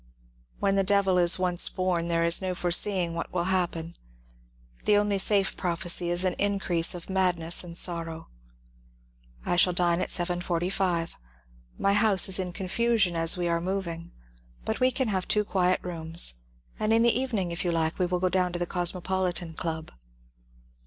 When 0.59 0.77
the 0.77 0.83
Devil 0.83 1.19
is 1.19 1.37
once 1.37 1.69
born 1.69 2.07
there 2.07 2.23
is 2.23 2.41
no 2.41 2.55
foreseeing 2.55 3.13
what 3.13 3.31
will 3.31 3.43
happen. 3.53 3.95
The 4.85 4.97
only 4.97 5.19
safe 5.19 5.55
prophecy 5.55 6.09
is 6.09 6.23
an 6.25 6.33
increase 6.39 6.95
of 6.95 7.07
madness 7.07 7.63
and 7.63 7.77
sorrow. 7.77 8.27
^* 9.45 9.47
I 9.51 9.57
shall 9.57 9.73
dine 9.73 10.01
at 10.01 10.09
7.45. 10.09 11.13
My 11.77 11.93
house 11.93 12.27
is 12.27 12.39
in 12.39 12.51
confusion, 12.51 13.15
as 13.15 13.37
we 13.37 13.47
are 13.47 13.61
moving, 13.61 14.11
but 14.65 14.79
we 14.79 14.89
can 14.89 15.09
have 15.09 15.27
two 15.27 15.45
quiet 15.45 15.79
rooms, 15.83 16.33
and 16.79 16.91
in 16.91 17.03
the 17.03 17.15
even 17.19 17.37
ing, 17.37 17.51
if 17.51 17.63
you 17.63 17.71
like, 17.71 17.99
we 17.99 18.07
will 18.07 18.19
go 18.19 18.29
down 18.29 18.53
to 18.53 18.57
the 18.57 18.65
Cosmopolitan 18.65 19.53
Club." 19.53 19.91